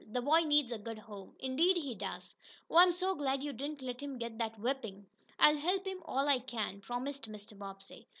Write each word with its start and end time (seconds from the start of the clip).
The 0.11 0.21
boy 0.23 0.39
needs 0.39 0.71
a 0.71 0.79
good 0.79 0.97
home." 0.97 1.35
"Indeed 1.37 1.77
he 1.77 1.93
does. 1.93 2.33
Oh, 2.71 2.77
I'm 2.77 2.91
so 2.91 3.13
glad 3.13 3.43
you 3.43 3.53
didn't 3.53 3.83
let 3.83 3.99
him 4.01 4.17
get 4.17 4.39
that 4.39 4.57
whipping!" 4.59 5.05
"I'll 5.37 5.57
help 5.57 5.85
him 5.85 6.01
all 6.05 6.27
I 6.27 6.39
can," 6.39 6.81
promised 6.81 7.29
Mr. 7.29 7.55
Bobbsey. 7.55 8.07